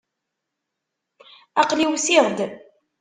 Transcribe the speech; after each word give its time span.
Aql-i 1.61 1.85
usiɣ-d. 1.93 2.39